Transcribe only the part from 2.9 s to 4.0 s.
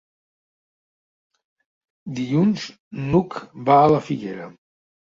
n'Hug va a